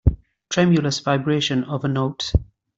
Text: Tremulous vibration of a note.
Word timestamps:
Tremulous 0.49 0.99
vibration 0.99 1.63
of 1.65 1.85
a 1.85 1.87
note. 1.87 2.33